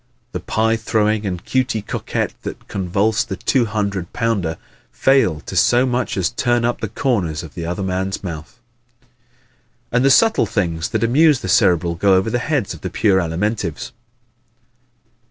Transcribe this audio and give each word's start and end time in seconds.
The 0.31 0.39
pie 0.39 0.77
throwing 0.77 1.27
and 1.27 1.45
Cutey 1.45 1.83
Coquette 1.83 2.33
that 2.41 2.67
convulse 2.67 3.23
the 3.23 3.35
two 3.35 3.65
hundred 3.65 4.11
pounder 4.13 4.57
fail 4.91 5.41
to 5.41 5.55
so 5.55 5.85
much 5.85 6.17
as 6.17 6.31
turn 6.31 6.65
up 6.65 6.81
the 6.81 6.87
corners 6.89 7.43
of 7.43 7.53
the 7.53 7.67
other 7.67 7.83
man's 7.83 8.23
mouth. 8.23 8.59
And 9.91 10.03
the 10.03 10.09
subtle 10.09 10.47
things 10.47 10.89
that 10.89 11.03
amuse 11.03 11.41
the 11.41 11.47
Cerebral 11.49 11.93
go 11.93 12.15
over 12.15 12.31
the 12.31 12.39
heads 12.39 12.73
of 12.73 12.81
the 12.81 12.89
pure 12.89 13.19
Alimentives. 13.21 13.91